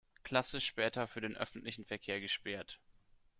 Klasse 0.23 0.61
später 0.61 1.07
für 1.07 1.21
den 1.21 1.37
öffentlichen 1.37 1.85
Verkehr 1.85 2.19
gesperrt. 2.19 2.79